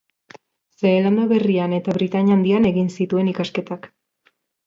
Zeelanda 0.83 1.25
Berrian 1.31 1.75
eta 1.79 1.95
Britainia 1.99 2.35
Handian 2.37 2.67
egin 2.71 2.91
zituen 2.97 3.31
ikasketak. 3.35 3.87